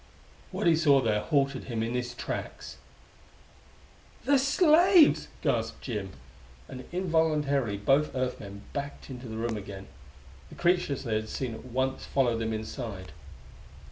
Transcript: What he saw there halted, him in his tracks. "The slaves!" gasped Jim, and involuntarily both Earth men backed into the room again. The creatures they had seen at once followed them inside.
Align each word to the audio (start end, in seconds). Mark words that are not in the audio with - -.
What 0.49 0.65
he 0.65 0.75
saw 0.75 0.99
there 0.99 1.19
halted, 1.21 1.65
him 1.65 1.83
in 1.83 1.93
his 1.93 2.15
tracks. 2.15 2.77
"The 4.25 4.39
slaves!" 4.39 5.27
gasped 5.43 5.81
Jim, 5.83 6.13
and 6.67 6.85
involuntarily 6.91 7.77
both 7.77 8.15
Earth 8.15 8.39
men 8.39 8.63
backed 8.73 9.11
into 9.11 9.27
the 9.27 9.37
room 9.37 9.55
again. 9.57 9.85
The 10.49 10.55
creatures 10.55 11.03
they 11.03 11.13
had 11.13 11.29
seen 11.29 11.53
at 11.53 11.65
once 11.65 12.03
followed 12.03 12.39
them 12.39 12.51
inside. 12.51 13.11